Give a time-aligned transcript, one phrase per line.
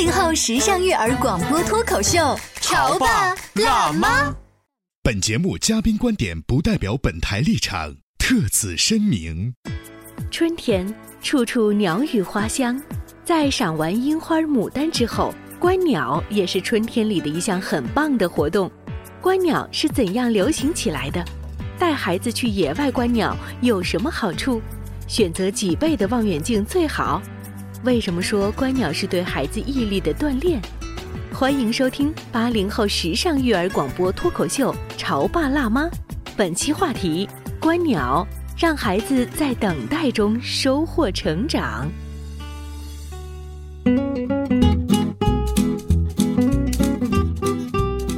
[0.00, 4.34] 八零后时尚育儿广播脱口秀，潮爸辣妈。
[5.02, 9.52] 本节目嘉宾观点不代表本台立场，特此声明。
[10.30, 10.90] 春天，
[11.20, 12.80] 处处鸟语花香。
[13.26, 18.72] 在赏完樱花、牡丹之后，观鸟也是春天里的一项很棒的活动。
[19.20, 21.22] 观鸟是怎样流行起来的？
[21.78, 24.62] 带孩子去野外观鸟有什么好处？
[25.06, 27.20] 选择几倍的望远镜最好？
[27.82, 30.60] 为什么说观鸟是对孩子毅力的锻炼？
[31.32, 35.86] 欢迎收听八零后时尚育儿广播脱口秀《潮爸辣妈》，
[36.36, 37.26] 本期话题：
[37.58, 38.26] 观鸟，
[38.58, 41.90] 让孩子在等待中收获成长。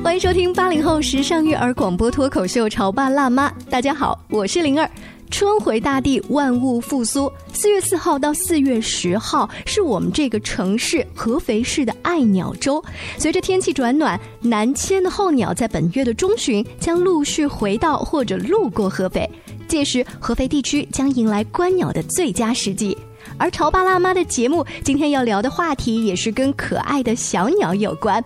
[0.03, 4.91] 欢迎收听八零后时尚育儿广播脱口秀《潮爸辣妈》，大家好，我是灵儿。
[5.33, 7.33] 春回大地，万物复苏。
[7.55, 12.85] 四月四号到四月十号是我们这个城市合肥市的爱鸟周。
[13.17, 19.29] 随着天气转暖，南迁的候鸟在本月的中旬将陆续回到或者路过合肥，
[19.67, 22.97] 届时合肥地区将迎来观鸟的最佳时机。
[23.39, 28.23] 而潮爸辣妈的节目今天要聊的话题也是跟可爱的小鸟有关。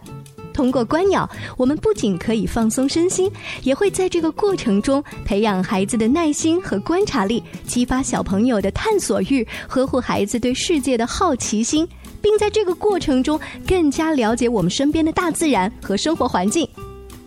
[0.57, 1.29] 通过观鸟，
[1.59, 3.31] 我们不仅可以放松身心，
[3.63, 11.87] 也会在这个过程中培养孩子的耐心和观察力，激发小朋友的探索欲，呵护孩子对世界的好奇心，
[12.23, 16.67] 并在这个过程中更加了解我们身边的大自然和生活环境。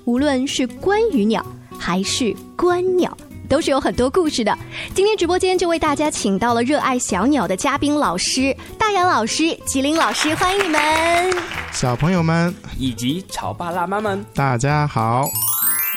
[0.05, 1.45] 无论是观鱼鸟
[1.77, 3.15] 还是观鸟，
[3.49, 4.57] 都是有很多故事的。
[4.93, 10.79] 今天直播间就为大家请到了热爱小鸟的嘉宾老师大杨老师、吉林老师，欢迎你们！
[11.73, 15.25] 小朋友们以及潮爸辣妈们，大家好。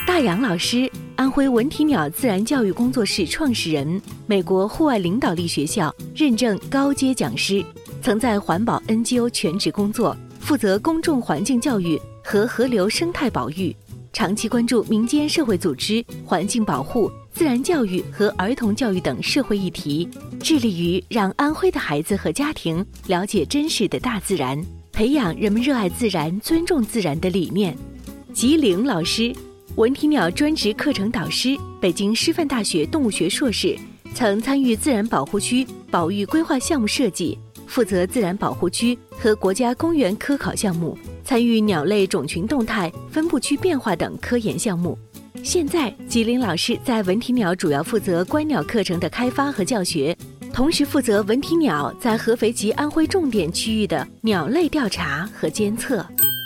[0.05, 7.63] 大杨老师，安徽文体鸟自然教育工作室创始人，美国户外领导力学校认证高阶讲师，
[8.01, 13.73] 曾在环保 NGO 全职工作，负责公众环境教育和河流生态保育，
[14.11, 20.07] 长期关注民间社会组织、环境保护、自然教育和儿童教育等社会议题，
[20.39, 24.63] 致力于让安徽的孩子和家庭了解真实的大自然。
[24.91, 27.75] 培养人们热爱自然、尊重自然的理念。
[28.33, 29.33] 吉玲老师，
[29.75, 33.75] 文体鸟专职课程导师，北京师范大学动物学硕士，
[34.13, 44.95] 曾参与自然保护区保育规划项目设计，负责自然保护区和国家公园科考项目，参与鸟类种群动态、分布区变化等科研项目。
[45.41, 50.15] 现在，吉林老师在文体鸟主要负责观鸟课程的开发和教学。
[50.53, 56.05] 同时负责文体鸟在合肥及安徽重点区域的鸟类调查和监测。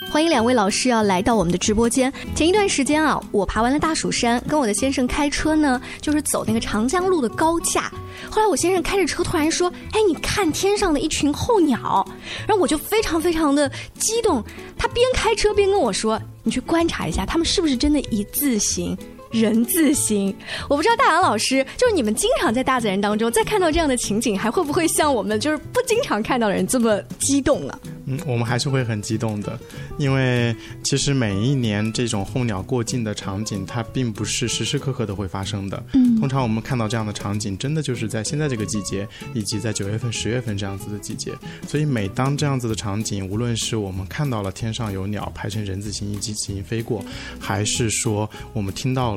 [0.10, 2.12] 欢迎两位老师要来到我们的直播间。
[2.34, 7.92] 前一段时间啊，我爬完了大蜀山，跟我的先生开车呢，就是走那个长江路的高架。
[8.30, 12.08] 后来我先生开着车突然说：“哎，你看天上的一群候鸟。”
[12.48, 13.70] 然后我就非常非常的
[14.00, 14.44] 激动。
[14.78, 18.98] 他边开车边跟我说：“你去观察一下，他们是不是真的一字形。”
[19.32, 20.36] 人字形，
[20.70, 27.80] 我不知道大杨老师，就是你们经常在大自然当中，再看到这样的情景，还会不会像我们就是不经常看到的人这么激动啊？
[28.06, 29.60] 嗯，我们还是会很激动的，
[29.98, 35.84] 因为其实每一年这种候鸟过境的场景，它并不是时时刻刻都会发生的。
[35.94, 41.34] 嗯，通常我们看到这样的场景，真的就是在现在这个季节，以及在九月份、十月份这样子的季节。
[41.68, 47.04] 所以每当这样子的场景，无论是我们看到了天上有鸟排成人字形一级形飞过，
[47.40, 49.17] 还是说我们听到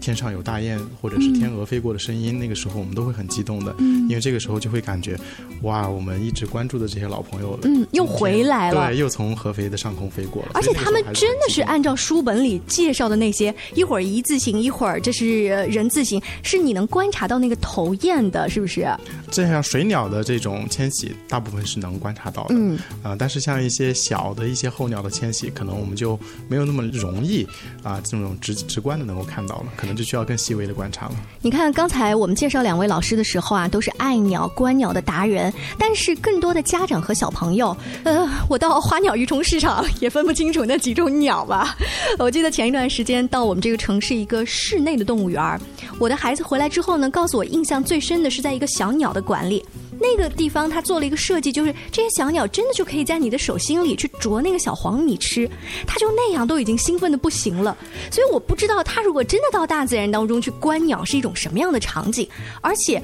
[0.00, 3.74] 天上有大雁或者是天鹅飞过的声音，那个时候我们都会很激动的。
[3.78, 5.16] 嗯，因为这个时候就会感觉，
[5.62, 8.08] 哇，我们一直关注的这些老朋友，嗯，又。
[8.18, 8.88] 回来了。
[8.88, 10.48] 对，又从合肥的上空飞过了。
[10.54, 18.88] 而且他们真的是按照书本里介绍的那些，一会儿一字形，一会儿这是人字形，是你能观察到那个头雁的，是不是？
[19.30, 22.54] 这样水鸟的这种迁徙，大部分是能观察到的。
[22.56, 26.18] 嗯，啊，但是像一些小的一些候鸟的迁徙，可能我们就
[26.48, 27.46] 没有那么容易
[27.84, 31.12] 啊，这种直直观的能够看到了，可能就需要更细微的观察了。
[31.42, 41.76] 你看，刚才我们介绍两位老师的时候啊，都是爱鸟、观鸟的达人，但是更多的家长和小朋友，呃，我到花鸟鱼虫市场也分不清楚那几种鸟吧。
[42.18, 45.60] 我记得前一段时间到我们这个城市一个室内的动物园，
[45.98, 49.64] 我的孩子回来之后呢，告诉我印象最深的是在一个小鸟的馆里。
[50.00, 55.48] 那个地方他做了一个设计，就是这些小鸟真的就可以在你的手心里去啄那个小黄米吃，
[55.86, 57.76] 它就那样都已经兴奋的不行了。
[58.10, 62.28] 所以我不知道他如果真的到大自然当中去观鸟是一种什么样的场景，
[62.60, 63.02] 而且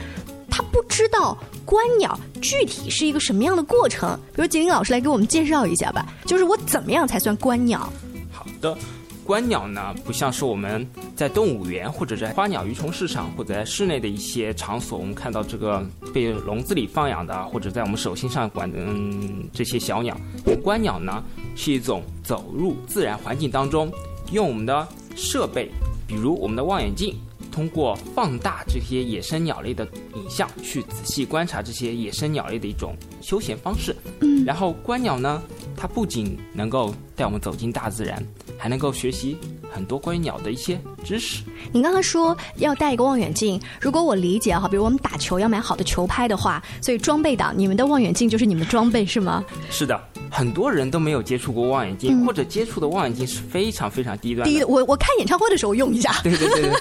[0.50, 4.18] 他不知道观鸟具体是一个什么样的过程。
[4.34, 7.92] 比如吉林老师来给我们介绍一下吧，就是我怎么样才算观鸟？
[8.30, 8.76] 好的。
[9.24, 10.86] 观鸟呢，不像是我们
[11.16, 15.82] 在动物园或者在花鸟鱼虫市场或者在室内的一些场所，我们看到这个
[16.12, 20.14] 被笼子里放养的，或者在我们手心上管的嗯这些小鸟。
[20.62, 21.24] 观鸟呢，
[21.56, 23.90] 是一种走入自然环境当中，
[24.32, 24.86] 用我们的
[25.16, 25.70] 设备，
[26.06, 27.16] 比如我们的望远镜，
[27.54, 33.94] 通过放大这些野生鸟类的影像，去仔细观察这些野生鸟类的一种休闲方式。
[34.22, 35.40] 嗯，然后观鸟呢，
[35.76, 38.20] 它不仅能够带我们走进大自然。
[38.56, 39.36] 还能够学习
[39.70, 41.42] 很多关于鸟的一些知识。
[41.70, 49.44] 你刚刚说要带一个望远镜，如果我理解哈，比如我们打球要买好的球拍的话，所以装备党，你们的望远镜就是你们的装备是吗？
[49.70, 50.00] 是的，
[50.34, 54.44] 很多人都没有接触过望远镜，或者接触的望远镜是非常非常低端。
[54.48, 56.12] 低，我我看演唱会的时候用一下。
[56.24, 56.72] 对对对对。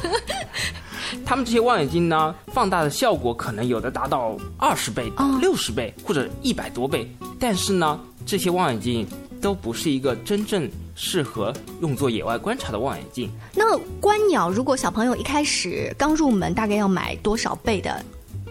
[1.23, 7.07] 他们这些望远镜呢，放大的效果可能有的达到二十倍、六十倍或者一百多倍，
[7.39, 9.07] 但是呢，这些望远镜
[9.39, 10.67] 都不是一个真正。
[10.95, 11.51] 适合
[11.81, 13.27] 用作野外观察的望远镜。
[13.55, 17.99] 那观鸟，如果小朋友一开始刚入门，大概要买多少倍的？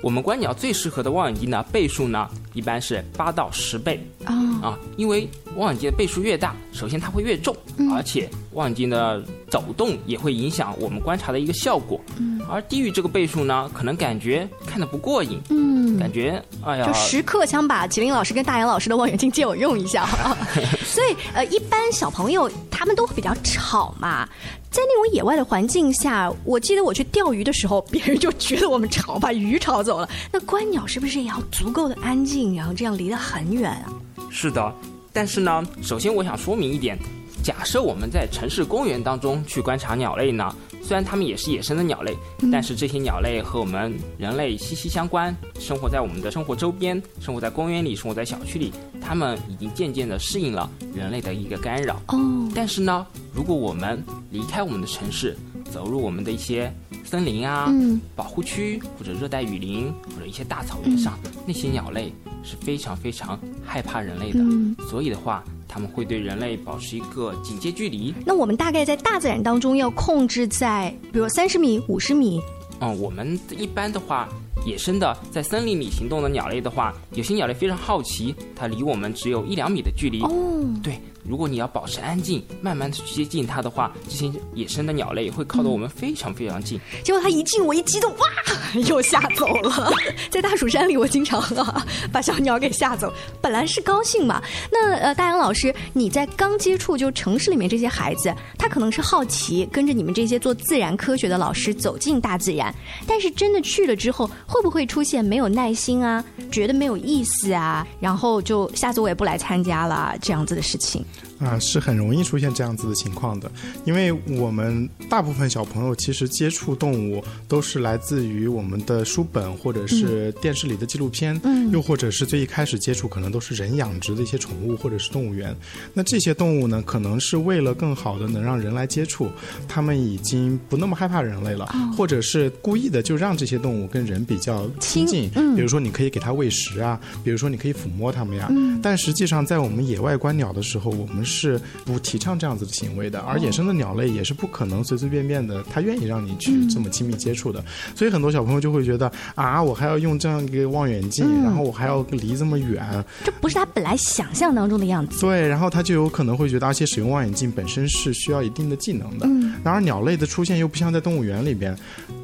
[0.03, 7.55] 我们观鸟最适合的望远镜呢，倍数呢一般是八到十倍啊啊，因为望远镜的倍数越大，首先它会越重，
[7.95, 12.01] 而且望远镜的走动也会影响我们观察的一个效果。
[12.49, 20.07] 而低于这个倍数呢，可能感觉看的不过瘾，嗯，感觉哎呀，就时刻想把麒麟老师跟大杨老师的望远镜借我用一下。
[20.85, 24.29] 所以呃，一般小朋友他们都会比较吵嘛。
[24.71, 30.09] 在那种野外的环境下，我记得我去钓鱼的时候，别人就觉得我们吵，把鱼吵走了。
[30.33, 33.93] 那观鸟是不是也要足够的安静，然后这样离得很远啊？
[34.31, 34.75] 是的，
[35.13, 36.99] 但是呢，首先我想说明一点，
[37.43, 40.55] 假设我们在城市公园当中去观察鸟类呢。
[40.85, 42.15] 虽然它们也是野生的鸟类，
[42.51, 52.03] 但是这些鸟类和我们人类息息相关，生活在我们的生活周边，生活在公园里，生活在小区里，它们已经渐渐的适应了人类的一个干扰。
[52.09, 55.37] 哦，但是呢，如果我们离开我们的城市，
[55.73, 56.73] 走入我们的一些
[57.05, 57.73] 森林啊、
[58.15, 62.13] 保护区或者热带雨林或者一些大草原上，那些鸟类
[62.45, 64.41] 是非常非常害怕人类的，
[64.89, 65.43] 所以的话。
[65.75, 68.13] 它们会对人类保持一个警戒距离。
[68.27, 72.39] 那我们大概在大自然当中要控制在，比如三十米、五十米。
[72.81, 74.29] 嗯，我们一般的话，
[74.67, 80.21] 野生的在森林里行动的鸟类的话，有些鸟类非常好奇，它离我们只有一两米的距离。
[80.21, 81.01] 哦，对。
[81.25, 86.81] 如果你要保持安静，慢慢的去接近它的话，这些野生的鸟类会靠得我们非常非常近。
[87.05, 88.27] 结果它一近，我一激动，哇，
[88.89, 89.93] 又吓走了。
[90.31, 93.13] 在大蜀山里，我经常啊把小鸟给吓走。
[93.41, 94.43] 本来是高兴嘛。
[94.71, 102.75] 那呃，大杨老师，你在刚接触就城市里面这些孩子，他可能是好奇，跟着你们这些做自然科学的老师走进大自然。
[103.07, 111.05] 但是真的去了之后，会不会出现没有耐心啊，觉得没有意思啊，然后就下次我也不来参加了这样子的事情？
[111.43, 113.51] 啊，是很容易出现这样子的情况的，
[113.85, 125.55] 因为我们大部分小朋友其实接触动物都是来自于我们的书本或者是电视里的纪录片，嗯，又或者是最一开始接触可能都是人养殖的一些宠物或者是动物园。
[125.93, 129.29] 那这些动物呢，可能是为了更好的能让人来接触，
[129.67, 141.32] 他们已经不那么害怕人类了，或者是故意的就让这些动物跟人比较亲近，嗯，比如说你可以给它喂食啊，比如说你可以抚摸它们呀，嗯，但实际上在我们野外观鸟的时候，我们是。
[141.33, 147.65] 是不提倡这样子的行为的，而野生的鸟类也是不可能随随便便的，它愿意让你去这么亲密接触的。
[147.97, 155.21] 所以很多小朋友就会觉得啊，我还要用这样一个望远镜，然后我还要离这么远，这不是他本来想象当中的样子。
[155.21, 159.27] 对，然后他就有可能会觉得，而且使用望远镜本身是需要一定的技能的。
[159.27, 159.55] 嗯。
[159.65, 161.77] 然而鸟类的出现又不像在动物园里边。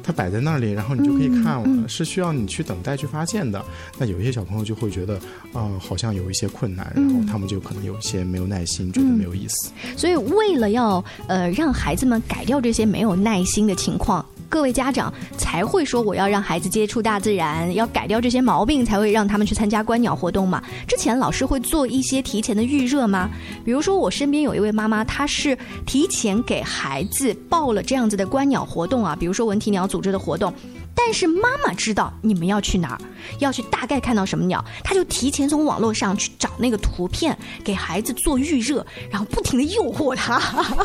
[0.09, 3.63] 它摆在那里，然后你就可以看了，是需要你去等待去发现的。
[3.99, 5.19] 那有一些小朋友就会觉得，
[5.53, 9.71] 啊、好像有一些困难，然后他们就可能有一些没有耐心，觉得没有意思。
[9.95, 14.25] 所以为了要呃让孩子们改掉这些没有耐心的情况。
[14.49, 20.61] 各位家长才会说我要让孩子接触大自然，要改掉这些毛病，才会让他们去参加观鸟活动嘛。
[20.87, 23.29] 之前老师会做一些提前的预热吗？
[23.63, 30.51] 比如说我身边有一位妈妈，她是提前给孩子报了这样子的观鸟活动啊，比如说文体鸟组织的活动。
[30.95, 32.99] 但是妈妈知道你们要去哪儿，
[33.39, 40.41] 要去大概看到什么鸟，她就提前从网络上去找那个图片，给孩子做预热，然后不停的诱惑他。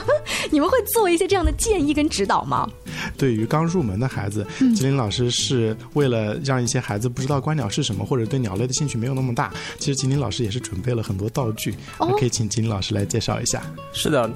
[0.52, 2.68] 你们会做一些这样的建议跟指导吗？
[3.18, 13.62] 对于刚入门的孩子，吉林老师是为了让一些孩子不知道观鸟是什么，或者对鸟类的兴趣没有那么大，其实吉林老师也是准备了很多道具，哦可以请吉林老师来介绍一下。
[13.92, 14.30] 是的，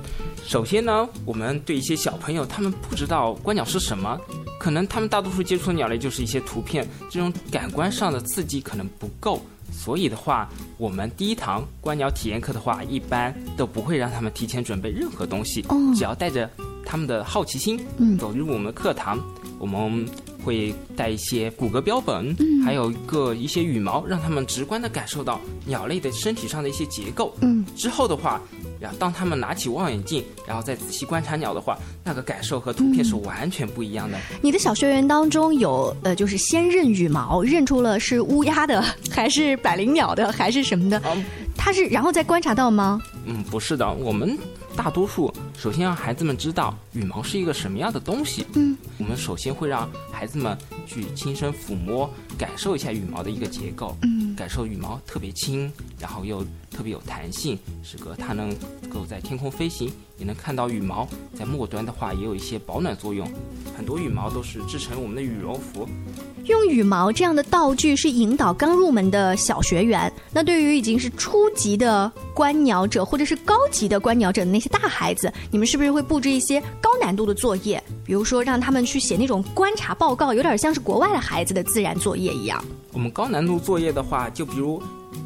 [0.47, 4.19] 首先呢，我们对一些小朋友，他们不知道观鸟是什么，
[4.59, 9.43] 可能他们大多数接触的鸟类就是一些图片，这种感官上的刺激可能不够。
[9.71, 15.77] 所以的话，我们第一堂观鸟体验课的话，一般都不会让他们提前准备任何东西，哦。
[15.95, 16.51] 只要带着
[16.85, 18.19] 他们的好奇心，嗯。
[18.19, 19.19] 走入我们的课堂，
[19.59, 20.07] 我们
[20.45, 27.35] 会带一些骨骼标本，还有一个一些羽毛，让他们直观的感受到鸟类的身体上的一些结构。
[27.41, 28.41] 嗯，之后的话，
[28.81, 34.19] 然后当他们拿起望远镜，然后再仔细观察鸟的话，那个感受和图片是完全不一样的。
[34.41, 41.01] 你的小学员当中有呃，就是先认羽毛，认出了是乌鸦的，还是百灵鸟的，还是什么的？
[41.05, 41.25] 嗯
[41.61, 43.01] 他是然后再观察到吗？
[43.27, 44.39] 嗯，不是的，我们
[44.77, 48.47] 大多数首先让孩子们知道羽毛是一个什么样的东西。
[48.55, 53.97] 嗯，我们首先会让孩子们去亲身抚摸，感受一下羽毛的一个结构。
[54.03, 58.55] 嗯，感受羽毛特别轻，然后又特别有弹性，使得它能
[58.88, 63.29] 够在天空飞行，也能看到羽毛在末端的话也有一些保暖作用。
[63.77, 65.88] 很多羽毛都是制成我们的羽绒服。
[66.45, 70.11] 用羽毛这样的道具是引导刚入门的小学员。
[70.33, 77.83] 那对于已经是初级的观鸟者或者是高级的观鸟者的那些大孩子，你们是不是会布置一些高难度的作业？
[78.05, 82.62] 比如说让他们去写那种观察报告，有点像是国外的孩子的自然作业一样。
[82.93, 84.83] 我们高难度作业的话，就比如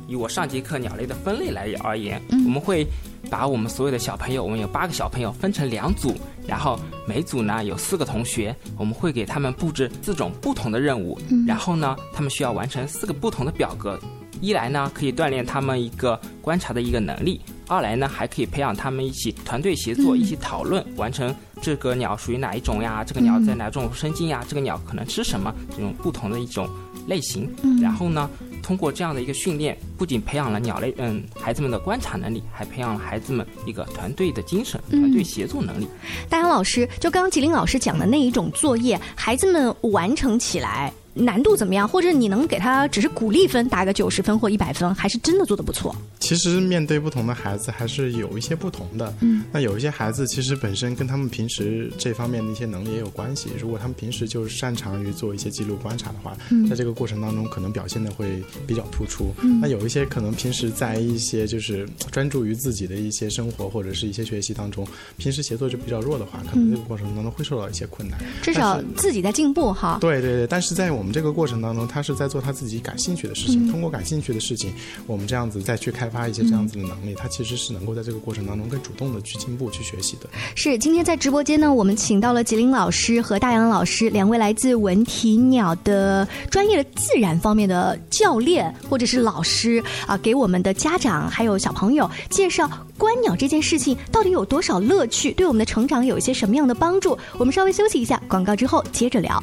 [0.06, 2.86] 以我上节课鸟类的分类来而言，我们会
[3.30, 6.14] 把我们所有的小朋友，我们有八个小朋友分成两组，
[6.46, 13.98] 然后每组呢有四个同学，我们会给他们布置四种不同的任务，然后呢，他们需要完成四个不同的表格。
[14.40, 17.40] 一来呢，可以锻炼他们一个观察的一个能力；
[17.72, 23.02] 二来呢，还可以培养他们一起团队协作、一起讨论，完成这个鸟属于哪一种呀？
[23.02, 24.44] 这个鸟在哪种生境呀？
[24.46, 25.54] 这个鸟可能吃什么？
[25.74, 26.68] 这种不同的一种
[27.06, 27.50] 类型。
[27.80, 28.28] 然后呢，
[28.62, 35.88] 通过这样的一个训练，不仅培养了鸟类嗯孩子们的观察能力，还培养了孩子们一个团队的精神、团队协作能力。
[36.28, 41.86] 大杨老师，就刚刚吉林老师讲的那一种作业，孩子们完成起来难度怎么样？
[41.86, 45.94] 或者你能给他只是鼓励分，打个九十分或一百分，还是真的做的不错？
[46.20, 49.12] 其实面对不同的孩子，还是有一些不同的。
[49.20, 53.50] 嗯，那有一些孩子其实本身跟他们平时这方面的一些能力也有关系。
[53.60, 59.34] 如果他们平时就是擅长于做一些记录观察的话，嗯在这个过程当中可能表现的会比较突出。
[59.42, 68.18] 嗯那有一些可能平时在一些就是专注于自己的一些生活或者是一些学习当中，平时协作就比较弱的话，可能这个过程当中会受到一些困难。
[68.40, 69.98] 至少自己在进步哈。
[70.00, 73.66] 对对对，但是在我们这个过程当中，他是在做他自己感兴趣的事情。
[73.66, 74.70] 嗯通过感兴趣的事情，
[75.06, 80.28] 我们这样子再去开发一些这样子的能力，他其实是能够在这个过程当中更主动的去进步、去学习的。
[80.54, 92.68] 是，今天在直播间呢，我们请到了吉林老师和大洋老师两位来自文体鸟的专业的自然方面的教练或者是老师啊，给我们的家长还有小朋友介绍
[92.98, 97.16] 观鸟这件事情到底有多少乐趣，对我们的成长有一些什么样的帮助。
[97.38, 99.42] 我们稍微休息一下，广告之后接着聊。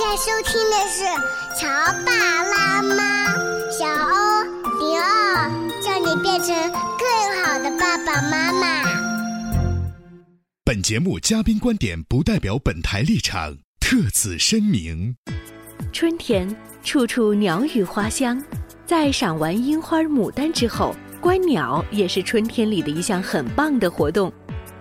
[0.00, 1.04] 你在收听的是
[1.60, 1.68] 《乔
[2.06, 3.36] 爸拉妈》，
[3.70, 4.42] 小欧
[4.78, 5.50] 零二，
[5.82, 6.56] 叫你变成
[6.96, 8.82] 更好的爸爸妈妈。
[10.64, 15.16] 本节目嘉宾观点不代表本台立场，特此声明。
[15.92, 18.42] 春天，处处鸟语花香。
[18.86, 24.32] 在赏完樱花、牡丹之后，观鸟也是春天里的一项很棒的活动。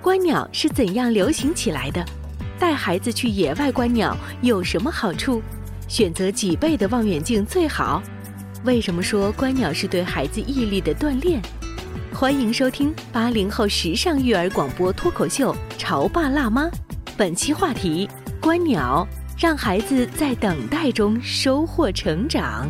[0.02, 2.06] 观鸟是怎样流行起来的？
[2.60, 5.42] 带孩子去野外观鸟有什么好处？
[5.88, 8.04] 选择几倍的望远镜最好？
[8.66, 11.42] 为什么说观鸟是对孩子毅力的锻炼？
[12.14, 16.66] 欢迎收听八零后时尚育儿广播脱口秀《潮爸辣妈》，
[17.18, 18.10] 本期话题：
[18.42, 19.08] 观鸟。
[19.42, 22.70] 让孩子在等待中收获成长。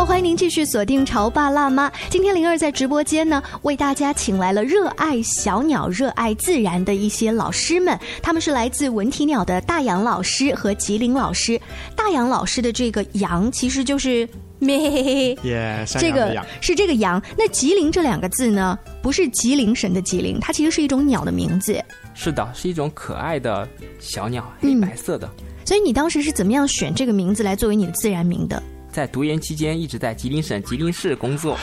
[0.00, 1.86] 后，欢迎您继续锁定《潮爸辣妈》。
[2.08, 11.60] 今天灵儿在直播间呢，为大家请来了热爱小鸟、热爱自然的一些老师们，他们是来自文体鸟的大杨老师和吉林老师。
[11.94, 14.26] 大杨老师的这个“杨”其实就是。
[14.58, 15.34] 咩，
[15.86, 17.22] 这个是这个羊。
[17.36, 21.82] 那吉林这两个字呢，不是吉林省的吉林，它其实是一种鸟的名字。
[22.12, 23.66] 是的，是一种可爱的
[23.98, 25.26] 小鸟，黑白色的。
[25.64, 28.62] 所以你当时是怎么样选这个名字来作为你的自然名的？
[28.92, 31.56] 在读研期间，一直在吉林省吉林市工作。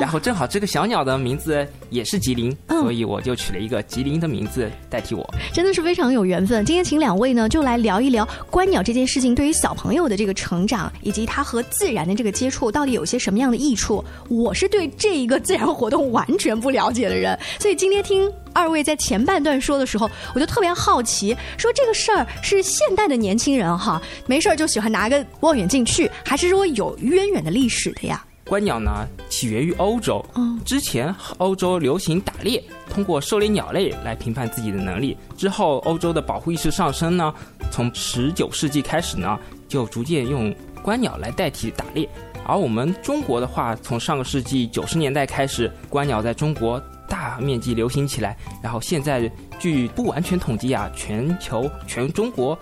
[0.00, 5.34] 然后正好这个小鸟的名字也是吉林，所以我就取了一个吉林的名字代替我。
[5.52, 6.64] 真的是非常有缘分。
[6.64, 14.02] 今天请两位呢，就来聊一聊观鸟这件事情对于小朋友的这个成长，以及他和自然的这个接触到底有些什么样的益处。
[14.30, 18.32] 我是对这一个自然活动完全不了解的人，所以今天听。
[18.52, 28.24] 二位在前半段说的时候，我就特别好奇，说这个事儿是现代的年轻人哈，没事儿就喜欢拿个望远镜去，还是说有渊源的历史的呀？
[28.50, 32.60] 观鸟呢，起源于欧洲，嗯，之前欧洲流行打猎，
[32.92, 35.16] 通过狩猎鸟类来评判自己的能力。
[35.36, 37.32] 之后，欧洲的保护意识上升呢，
[37.70, 39.38] 从十九世纪开始呢，
[39.68, 40.52] 就逐渐用
[40.82, 42.08] 观鸟来代替打猎。
[42.44, 46.82] 而我们中国的话，从上个世纪九十年代开始，观鸟在中国。
[47.08, 49.28] 大面积流行起来，然后现在
[49.58, 52.56] 据不完全统计啊，全球全中国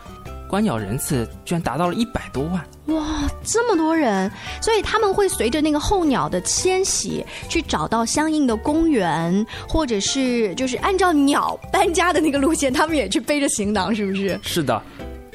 [0.48, 2.64] 观鸟人次居然达到了一百多万！
[2.86, 3.04] 哇，
[3.44, 4.30] 这么多人！
[4.62, 14.40] 所以他们会随着那个候鸟的迁徙，去找到相应的公园，或者是就是按照鸟搬家的那个路线，他们也去背着行囊，是不是？
[14.42, 14.82] 是的，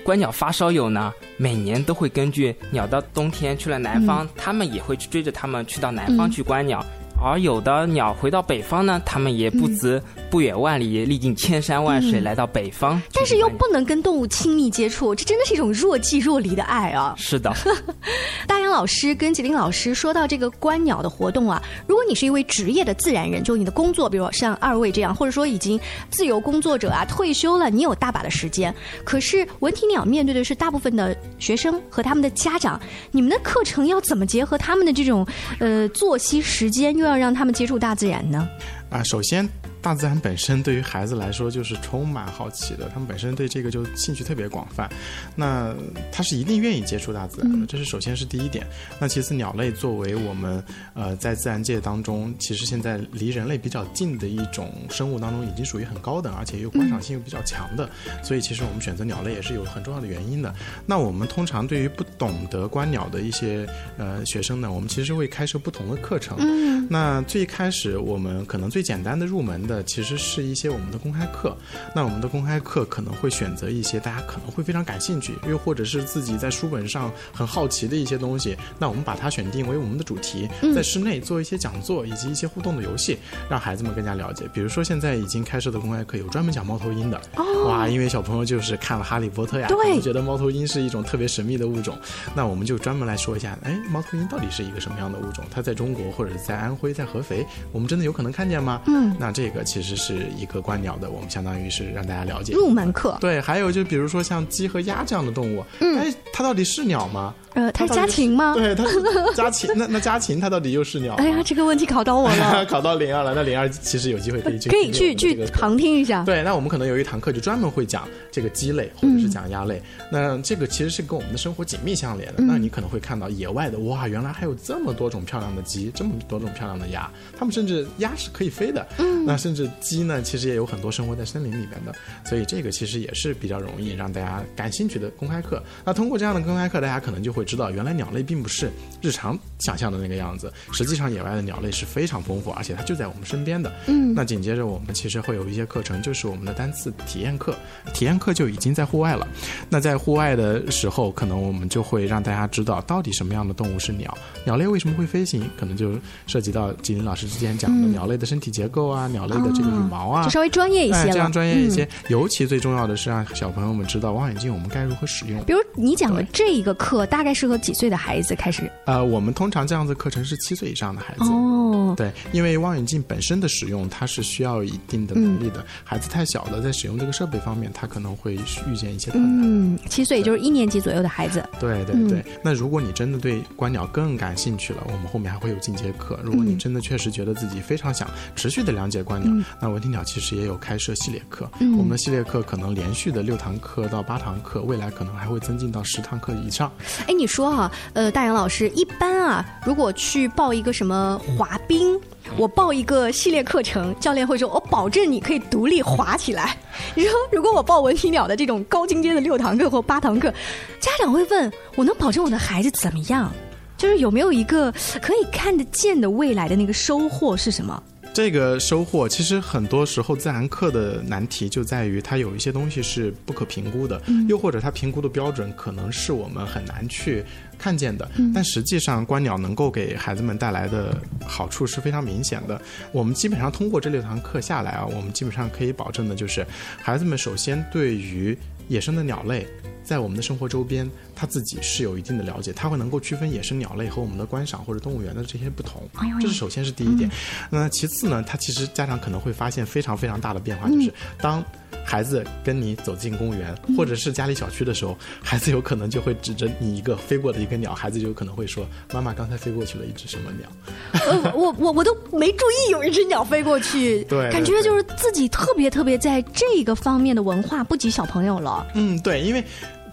[0.04, 6.84] 观鸟发烧友呢，每年都会根据鸟到冬天去了南方，他们也会去追着他们去到南方去观鸟。
[7.24, 10.02] 而有的鸟回到北方呢，它们也不辞
[10.34, 17.14] 不远万里，历尽千山万水来到北方，但是又不能跟动物亲密接触，这真的是一种若即若离的爱啊！
[17.16, 17.54] 是的，
[18.48, 28.74] 大杨老师跟吉林老师说到这个观鸟的活动啊，如果你是一位职业的自然人，就你的工作，比如像二位这样，或者说已经自由工作者啊，退休了，你有大把的时间。
[29.04, 35.24] 可是文体鸟面对的是大部分的学生和他们的家长，你们的课程要怎么结合他们的这种
[35.60, 37.16] 呃作息时间，又要？
[37.16, 38.50] 让他们接触大自然呢？
[38.90, 39.48] 啊，首先。
[39.84, 44.90] 大自然本身对于孩子来说就是充满好奇的，他们本身对这个就兴趣特别广泛，
[45.36, 45.76] 那
[46.10, 48.66] 他是一定愿意接触大自然的，这是首先是第一点。
[48.98, 57.90] 那其次，鸟类作为我们呃在自然界当中，其实现在离人类比较近的一种生物当中，已经属于很高等，而且又观赏性又比较强的，
[58.24, 60.56] 所以其实我们选择鸟类也是有很重要的原因的。
[60.86, 63.68] 那我们通常对于不懂得观鸟的一些
[63.98, 66.38] 呃学生呢，我们其实会开设不同的课程。
[66.40, 69.73] 嗯，那最开始我们可能最简单的入门的。
[69.74, 71.58] 呃，其实是一些我们的公开课。
[71.96, 78.56] 那我们的公开课可能会选择一些大家可能会非常感兴趣，又或者是自己在书本上很好奇的一些东西。
[78.78, 83.18] 那我们把它选定为我们的主题，在室内做一些讲座以及一些互动的游戏，
[83.50, 84.46] 让孩子们更加了解。
[84.54, 87.20] 比如说现在已经开设的公开课有专门讲猫头鹰的，
[87.66, 91.98] 哇，因为小朋友就是看了《哈利波特》呀，对，觉得猫头鹰是一种特别神秘的物种。
[92.36, 95.44] 那我们就专门来说一下，哎，猫头鹰到底是一个什么样的物种？
[95.50, 98.80] 它在中国或者是在安徽、在合肥，我们真的有可能看见吗？
[98.86, 99.63] 嗯，那这个。
[99.64, 103.18] 其实是一个观鸟的，我们相当于是让大家了解入门课。
[103.22, 107.34] 对，还有就比如说像鸡和鸭这样的动物，哎，它到底是鸟吗？
[107.54, 108.54] 呃，它是家禽吗？
[108.58, 109.00] 对，它是
[109.36, 109.70] 家禽。
[109.76, 111.14] 那那家禽它到底又是鸟？
[111.16, 113.36] 哎呀，这个问题考到我了， 考到零二了。
[113.36, 116.24] 那零二其实有机会可以去可以去去旁听一下。
[116.24, 119.80] 对，那我们可能有一堂课就专门会讲这个鸡类，或者是讲鸭类。
[120.12, 122.42] 那这个其实是跟我们的生活紧密相连的。
[122.42, 127.08] 那你可能会看到野外的，哇，原来还有这么多种漂亮的鸡，这么多种漂亮的鸭。
[127.38, 128.84] 它们甚至鸭是可以飞的。
[128.98, 129.28] 嗯。
[129.28, 131.94] 那甚至鸡呢，其实也有很多生活在森林里面的。
[132.26, 135.62] 所以这个其实也是比较容易让大家感兴趣的公开课。
[135.86, 137.44] 那通过这样的公开课，大家可能就会。
[137.44, 140.50] 会知道，原来鸟类并不是日常想象的那个样子。
[140.72, 143.70] 实际上，野外的鸟类是非常丰富，而且它就在我们身边的。
[143.88, 147.54] 嗯，那紧接着我们其实会有一些课程，就是我们的单次体验课。
[147.94, 149.28] 体验课就已经在户外了。
[149.68, 161.12] 那在户外的时候，可能我们就会让大家知道到底什么样的动物是鸟，鸟类为什么会飞行，可能就涉及到吉林老师之前讲的鸟类的身体结构啊，鸟类的这个羽毛啊，就稍微专业一些了。
[161.12, 165.44] 这样专业一些，尤其最重要的是让小朋友们知道望远镜我们该如何使用。
[165.44, 168.72] 比如你讲的这一个课，大概适合几岁的孩子开始？
[168.86, 171.26] 呃，我们通常这样子课程是七岁以上的孩子。
[171.32, 175.64] 哦，对，因为望远镜本身的使用，它是需要一定的能力的。
[175.84, 179.42] 孩子太小了，在使用这个设备方面，他可能会遇见一些困难。
[179.44, 181.44] 嗯，七岁也就是一年级左右的孩子。
[181.60, 182.24] 对对对。
[182.44, 186.20] 那如果你真的对观鸟更感兴趣了，我们后面还会有进阶课。
[186.24, 191.50] 如果你真的确实觉得自己非常想持续的了解观鸟，那文体鸟其实也有开设系列课。
[191.60, 196.72] 我们的系列课可能连续的六堂课到八堂课，未来可能还会增进到十堂课以上。
[197.08, 202.00] 哎，你说哈，呃，大杨老师，一般啊，如果去报一个什么滑冰，
[202.38, 206.58] 我报一个系列课程，教练会说，我保证你可以独立滑起来。
[206.96, 210.34] 你说，如果我报文体鸟的这种高精尖的六堂课或八堂课，
[210.80, 213.32] 家长会问我能保证我的孩子怎么样？
[213.78, 217.84] 就是有没有一个可以看得见的未来的那个收获是什么？
[218.14, 224.00] 这个收获其实很多时候自然课的难题就在于它有一些东西是不可评估的，
[224.30, 227.24] 又或者它评估的标准可能是我们很难去
[227.58, 228.08] 看见的。
[228.32, 230.96] 但实际上，观鸟能够给孩子们带来的
[231.26, 232.62] 好处是非常明显的。
[232.92, 236.46] 我们基本上通过这六堂课下来啊，我们基本上可以保证的就是，
[236.78, 239.48] 孩子们首先对于野生的鸟类。
[239.84, 245.82] 在我们的生活周边，他自己是有一定的了解，他会能够区分野生鸟类和我们的观赏或者动物园的这些不同，
[246.20, 247.10] 这是首先是第一点。
[247.50, 251.44] 那其次呢，他其实家长可能会发现非常非常大的变化，就是当
[251.86, 260.50] 孩子跟你走进公园或者是家里小区的时候，孩子有可能就会指着你一个飞过的一个鸟，孩子就有可能会说：“妈妈，刚才飞过去了一只什么鸟？”
[260.94, 268.66] 呃，我 我我都没注意有一只鸟飞过去， 对，感觉就是自己特别特别在这个方面的文化不及小朋友了。
[268.76, 269.44] 嗯，对，因为。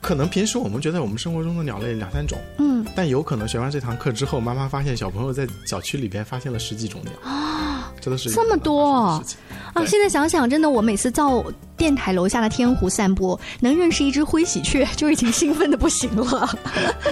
[0.00, 9.22] 可能平时我们觉得我们生活中的鸟类两三种，嗯，但有可能学完这堂课之后，妈妈发现小朋友在小区里边发现了十几种鸟啊，真的是这么多啊！
[9.86, 11.44] 现在想想，真的，我每次到
[11.76, 16.48] 电台楼下的天湖散步，能认识一只灰喜鹊，就已经兴奋的不行了。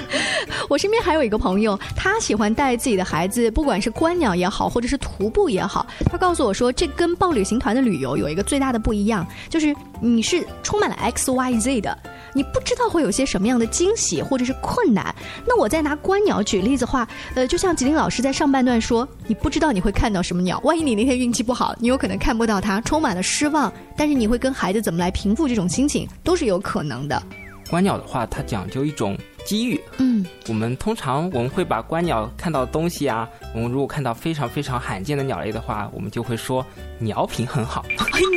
[0.68, 11.98] 我身边还有一个朋友，他喜欢带自己的孩子，不管是观鸟也好，或者是徒步也好，他告诉我说，这跟报旅行团的旅游有一个最大的不一样，就是你是充满了 X Y Z 的。
[12.38, 15.12] 你不知道会有些什么样的惊喜或者是困难。
[15.44, 23.72] 那我再拿观鸟举例子话，呃，就像吉林老师在上半段说，你不知道你会看到什么鸟，万一你那天运气不好，你有可能看不到它，充满了失望。
[23.96, 27.20] 但是你会跟孩子怎么来平复这种心情，都是有可能的。
[27.68, 29.80] 观鸟的话，它讲究一种机遇。
[29.98, 36.64] 嗯，我们通常我们会把观鸟看到东西啊，我们如果看到非常非常罕见的鸟类的话，我们就会说
[36.98, 37.84] 鸟品很好。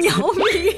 [0.02, 0.16] 鸟
[0.52, 0.74] 品。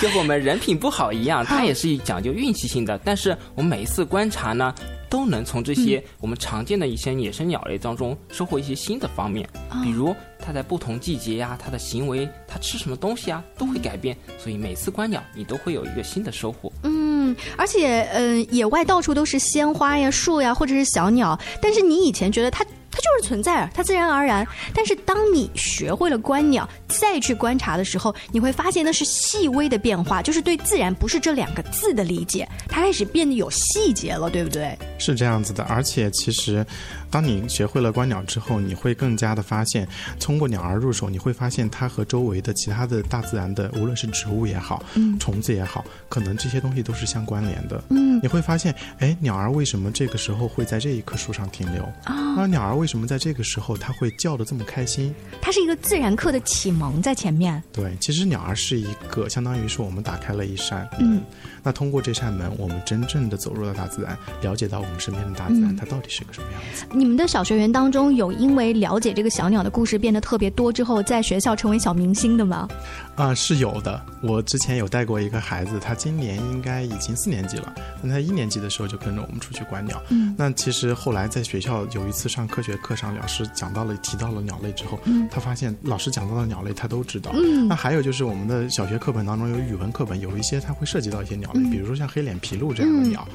[0.00, 2.98] 就和我们人品不好一样，它也是讲究运气性的。
[3.04, 4.74] 但是我们每一次观察呢，
[5.08, 9.48] 都能从这些我们常见的一些野生鸟类当中收获一些新的方面。
[9.84, 14.16] 比如它在不同季节呀，它的行为，它吃什么东西啊，都会改变。
[14.40, 16.72] 所以每次观鸟，你都会有一个新的收获。
[16.82, 17.11] 嗯，
[17.56, 22.64] 而且嗯，野外到处都是鲜花呀、树呀，或者是小鸟，但是你以前觉得它。
[22.94, 24.46] 它就是存在，它自然而然。
[24.74, 34.76] 但是当你学会了观鸟，再去观察的时候，你会发现那是细微的变化，就是对自然不是这两个字的理解，它开始变得有细节了，对不对？
[34.98, 36.66] 是这样子的，而且其实。
[37.12, 39.86] 当你学会了观鸟之后，你会更加的发现，
[40.18, 44.82] 通过鸟儿入手，你会发现它和周围的其他的大自然的，无论是植物也好，
[45.20, 47.84] 虫子也好，可能这些东西都是相关联的。
[47.90, 51.82] 嗯，你会发现，哎，鸟儿为什么这个时候会在这一棵树上停留？
[52.04, 55.14] 啊，鸟儿为什么在这个时候它会叫的这么开心？
[55.42, 57.62] 它是一个自然课的启蒙在前面。
[57.74, 61.22] 对，其实鸟儿是一个，相当于是我们打开了一扇门。
[61.62, 66.86] 那通过这扇门，我们真正的走入了大自然，了解到我们身边的大自然，它到底是个什么样子。
[67.02, 72.68] 你们的小学员当中有因为了解这个小鸟的故事变得特别多之后，在学校成为小明星的吗？
[73.16, 74.00] 啊，是有的。
[74.22, 77.74] 我之前有带过一个孩子，他今年应该已经四年级了。
[78.00, 80.00] 那他一年级的时候就跟着我们出去观鸟。
[80.10, 80.32] 嗯。
[80.38, 87.32] 那其实后来在学校有一次上科学学课上老师讲到了提到了鸟类之后，嗯他发现老师讲到的鸟类他都知道。
[87.34, 93.26] 嗯那还有就是我们的小学课本当中有语文课本有一些它会涉及到一些鸟类，嗯比如说像黑脸琵鹭这样的鸟。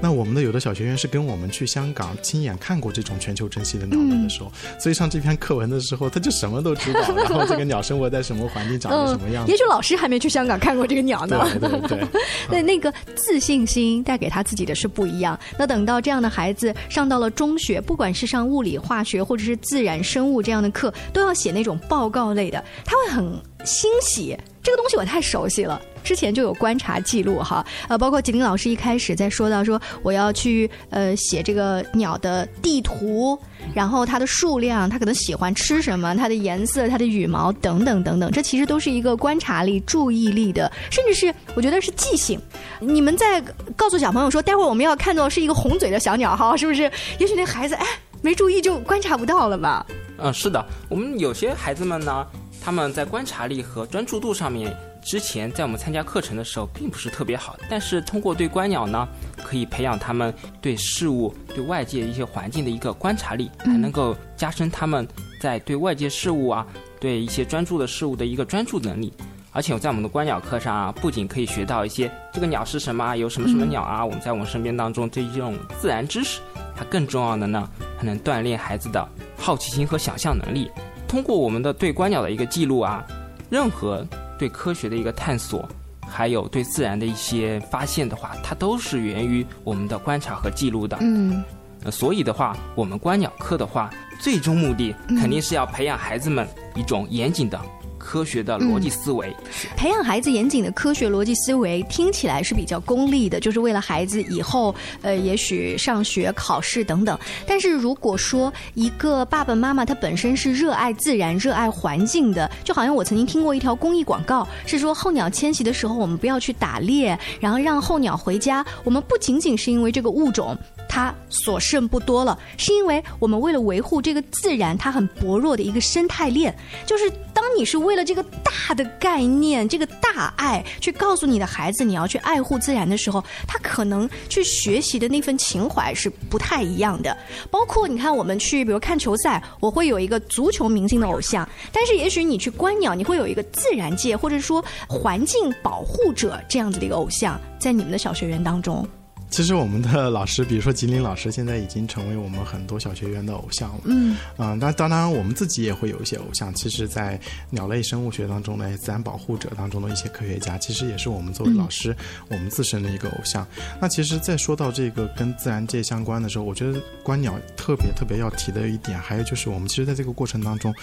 [0.00, 9.50] 那我们的有的小学员是跟我们去香港亲眼看过这种全球珍稀的鸟类的时候，所以上这篇课文的时候他就什么都知道， 然后这个鸟生活在什么环境，长得什么样子。
[9.50, 11.48] 嗯也许老师还没去香港看过这个鸟呢。
[11.58, 12.08] 对 对对。
[12.50, 15.38] 对，那个自信心带给他自己的是不一样。
[15.58, 23.24] 那等到这样的孩子上到了中学，不管是上物理、化学或者是自然、生物这样的课，都要写那种报告类的，他会很
[23.64, 24.36] 欣喜。
[24.62, 33.38] 这个东西我太熟悉了，之前就有观察记录哈，呃，包括吉林老师一开始在说到说我要去呃写这个鸟的地图，
[33.74, 42.40] 然后它的数量，它可能喜欢吃什么，它的颜色、它的羽毛等等等等，这其实都是一个观察力、注意力的，甚至是我觉得是记性。
[42.80, 43.42] 你们在
[43.76, 46.90] 告诉小朋友说，待会儿我们要看到是一个红嘴的小鸟哈，是不是？
[47.18, 47.86] 也许那孩子哎
[48.22, 49.84] 没注意就观察不到了吧？
[50.18, 52.26] 嗯，是的，我们有些孩子们呢，
[52.60, 59.08] 他们在观察力和专注度上面，之前在我们参加课程的时候并不是特别好，但是通过对观鸟呢，
[59.42, 65.06] 可以培养他们对事物、对外界一些环境的一个观察力，还能够加深他们
[65.40, 66.66] 在对外界事物啊、
[67.00, 69.12] 对一些专注的事物的一个专注能力。
[69.50, 76.40] 而且我在我们的观鸟课上啊，不仅可以学到一些这个鸟是什么，有什么什么鸟啊，我们在我们身边当中对这种自然知识，
[76.76, 80.70] 它更重要的呢，还能锻炼孩子的好奇心和想象能力。
[81.08, 83.04] 通过我们的对观鸟的一个记录啊，
[83.48, 84.06] 任何
[84.38, 85.68] 对科学的一个探索，
[86.08, 90.96] 还有对自然的一些发现的话，它都是源于我们的观察和记录的。
[91.00, 91.42] 嗯，
[91.84, 97.60] 呃，所以的话，我们观鸟课的话，最终目的肯定是要培养孩子们一种严谨的。
[97.98, 99.34] 科学的逻辑思维，
[99.76, 107.18] 培养孩子严谨的科学逻辑思维，听起来是比较功利的，就是为了孩子以后呃，也许上学、考试等等。
[107.46, 118.64] 但是如果说一个爸爸妈妈他本身是热爱自然、热爱环境的，就好像我曾经听过一条公益广告，是说候鸟迁徙的时候，我们不要去打猎，然后让候鸟回家。
[118.84, 120.56] 我们不仅仅是因为这个物种
[120.88, 126.54] 它所剩不多了，是因为我们为了维护这个自然它很薄弱的一个生态链，
[126.86, 137.16] 就是当你是为了这个大的概念、这个大爱去告诉你的孩子你要去爱护自然的时候，他可能去学习的那份情怀是不太一样的。
[137.50, 148.86] 包括你看，我们去比如看球赛，我会有一个足球明星的偶像，但是也许你去观鸟，你会有一个自然界或者说环境保护者这样子的一个偶像，在你们的小学员当中。
[149.30, 153.80] 其实我们的老师，比如说吉林老师，现在已经成为我们很多小学员的偶像了。
[153.84, 156.52] 嗯，啊、那当然我们自己也会有一些偶像。
[156.54, 161.94] 其实，在鸟类生物学当中呢，自然保护者当中的一些科学家，其实也是我们作为老师，
[162.28, 163.46] 我们自身的一个偶像。
[163.80, 170.74] 那其实，在说到这个跟自然界相关的时候，我觉得观鸟特别特别要提的一点，还有就是我们其实在这个过程当中，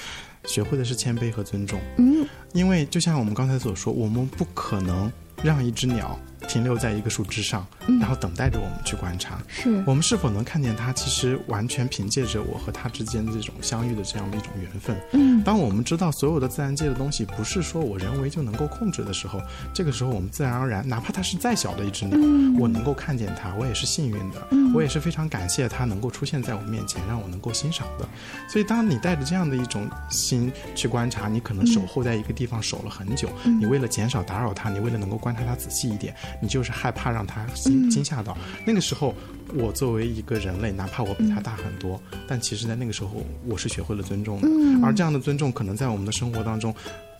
[0.45, 1.81] 学会的是谦卑和尊重。
[1.97, 5.11] 嗯，因为就像我们刚才所说，我们不可能
[5.43, 6.17] 让一只鸟
[6.55, 7.99] 停留在一个树枝上，嗯。
[7.99, 9.37] 然后等待着我们去观察。
[9.49, 9.83] 是。
[9.85, 14.95] 我们是否能看见它，其实完全凭借着我和它之间的这种相遇的这样的一种缘分。
[15.11, 15.43] 嗯。
[15.43, 19.41] 当我们知道所有的自然界的东西不是说我人为就能够控制的时候，
[19.73, 22.57] 这个时候我们自然而然，哪怕它是再小的一只鸟，嗯。
[22.57, 24.73] 我能够看见它，我也是幸运的，嗯。
[24.73, 28.07] 我也是非常感谢它能够出现在我面前，让我能够欣赏的。
[28.47, 33.59] 所以，当你带着这样的一种心去观察，你可能守候在一个地方守了很久，嗯。
[33.59, 36.15] 你为了减少打扰它，你为了能够观察它仔细一点，
[36.45, 38.37] 你就是害怕让他惊惊吓到。
[38.63, 39.15] 那个时候，
[39.55, 44.47] 我作为一个人类，哪怕我比他大很多，但其实在那个时候，我是学会了尊重的。
[44.47, 46.71] 嗯而这样的尊重，可能在我们的生活当中，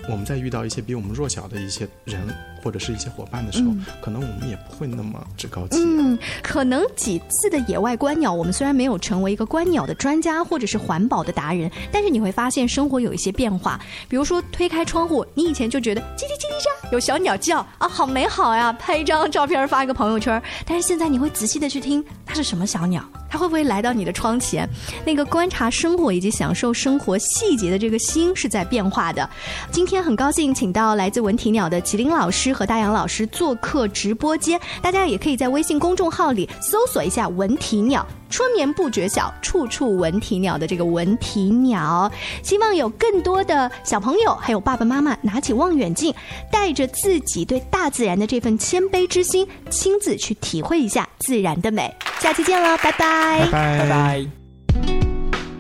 [0.10, 2.22] 我们在遇到一些比我们弱小的一些人
[2.64, 6.14] 或者是一些伙伴的时候，嗯可能我们也不会那么趾高气扬。
[6.14, 13.80] 嗯，可能几次的野外观鸟，我们虽然没有成为一个观鸟的专家或者是环保的达人，但是你会发现生活有一些变化。
[14.08, 20.42] 比如说推开窗户，你以前就觉得叽叽叽叽喳有小鸟叫啊，好美好呀，拍一张照片发一个朋友圈。
[20.66, 22.04] 但是现在你会仔细的去听，
[22.36, 23.04] 是什么小鸟？
[23.30, 24.70] 它会不会来到你的窗前？
[25.06, 29.28] 那个观察生活以及享受生活细节的这个心是在变化的。
[29.72, 42.12] 今天很高兴请到来自文体鸟的麒麟老师和大洋老师做客直播间，大家也可以在微信公众号里搜索一下“文体鸟”，春眠不觉晓，处处闻啼鸟的这个闻啼鸟。
[42.44, 46.14] 希望有更多的小朋友还有爸爸妈妈拿起望远镜，
[46.52, 51.90] 带着自己对大自然的这份谦卑之心，亲自去体会一下自然的美。
[52.20, 54.26] 下期见了，拜拜，拜拜，拜拜。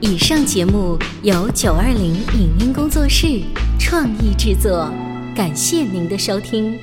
[0.01, 3.41] 以上节目由九二零影音工作室
[3.79, 4.91] 创意制作，
[5.33, 6.77] 感谢您的收听。